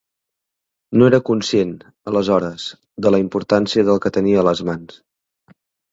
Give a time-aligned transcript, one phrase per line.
[1.01, 1.75] No era conscient,
[2.11, 2.65] aleshores,
[3.07, 4.99] de la importància del que tenia a les mans.